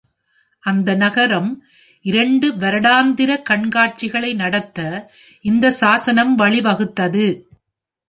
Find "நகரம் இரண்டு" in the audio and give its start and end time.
0.95-2.47